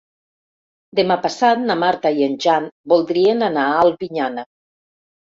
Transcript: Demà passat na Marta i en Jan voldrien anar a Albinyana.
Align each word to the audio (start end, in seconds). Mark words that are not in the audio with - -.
Demà 0.99 1.17
passat 1.25 1.59
na 1.65 1.75
Marta 1.81 2.11
i 2.19 2.25
en 2.27 2.37
Jan 2.45 2.65
voldrien 2.93 3.49
anar 3.49 3.67
a 3.75 3.83
Albinyana. 3.83 4.47